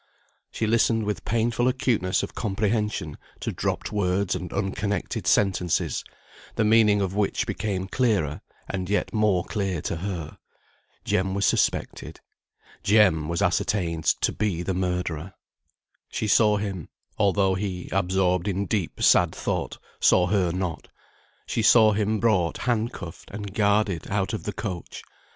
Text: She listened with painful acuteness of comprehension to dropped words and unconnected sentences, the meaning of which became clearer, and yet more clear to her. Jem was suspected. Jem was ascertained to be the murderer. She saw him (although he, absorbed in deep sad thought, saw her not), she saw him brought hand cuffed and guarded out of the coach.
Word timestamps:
She 0.49 0.65
listened 0.65 1.03
with 1.03 1.25
painful 1.25 1.67
acuteness 1.67 2.23
of 2.23 2.33
comprehension 2.33 3.19
to 3.39 3.51
dropped 3.51 3.91
words 3.91 4.33
and 4.33 4.51
unconnected 4.51 5.27
sentences, 5.27 6.03
the 6.55 6.65
meaning 6.65 7.01
of 7.01 7.13
which 7.13 7.45
became 7.45 7.87
clearer, 7.87 8.41
and 8.67 8.89
yet 8.89 9.13
more 9.13 9.43
clear 9.45 9.79
to 9.83 9.97
her. 9.97 10.39
Jem 11.05 11.35
was 11.35 11.45
suspected. 11.45 12.19
Jem 12.81 13.27
was 13.27 13.43
ascertained 13.43 14.05
to 14.21 14.31
be 14.31 14.63
the 14.63 14.73
murderer. 14.73 15.35
She 16.09 16.25
saw 16.27 16.57
him 16.57 16.89
(although 17.19 17.53
he, 17.53 17.87
absorbed 17.91 18.47
in 18.47 18.65
deep 18.65 19.03
sad 19.03 19.35
thought, 19.35 19.77
saw 19.99 20.25
her 20.25 20.51
not), 20.51 20.87
she 21.45 21.61
saw 21.61 21.91
him 21.91 22.19
brought 22.19 22.57
hand 22.57 22.91
cuffed 22.91 23.29
and 23.29 23.53
guarded 23.53 24.09
out 24.09 24.33
of 24.33 24.45
the 24.45 24.53
coach. 24.53 25.03